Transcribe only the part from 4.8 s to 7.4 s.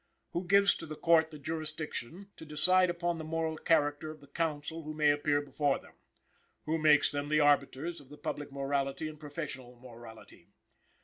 who may appear before them? Who makes them the